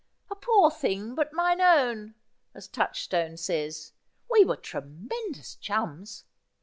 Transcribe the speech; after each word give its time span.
"A 0.31 0.35
poor 0.35 0.71
thing, 0.71 1.13
but 1.13 1.31
mine 1.31 1.61
own," 1.61 2.15
as 2.55 2.67
Touchstone 2.67 3.37
says. 3.37 3.93
We 4.31 4.43
were 4.43 4.55
tremendous 4.55 5.53
chums.' 5.53 6.23